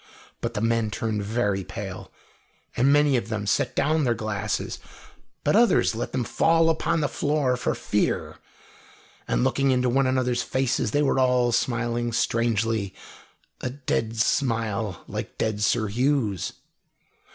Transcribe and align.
But 0.41 0.55
the 0.55 0.61
men 0.61 0.89
turned 0.89 1.21
very 1.23 1.63
pale, 1.63 2.11
and 2.75 2.91
many 2.91 3.17
of 3.17 3.29
them 3.29 3.45
set 3.45 3.75
down 3.75 4.03
their 4.03 4.15
glasses, 4.15 4.79
but 5.43 5.55
others 5.55 5.93
let 5.93 6.11
them 6.11 6.23
fall 6.23 6.71
upon 6.71 7.01
the 7.01 7.07
floor 7.07 7.55
for 7.55 7.75
fear. 7.75 8.39
And 9.27 9.43
looking 9.43 9.69
into 9.69 9.89
one 9.89 10.07
another's 10.07 10.41
faces, 10.41 10.89
they 10.89 11.03
were 11.03 11.19
all 11.19 11.51
smiling 11.51 12.13
strangely, 12.13 12.95
a 13.59 13.69
dead 13.69 14.17
smile, 14.17 15.03
like 15.07 15.37
dead 15.37 15.61
Sir 15.61 15.85
Hugh's. 15.87 16.53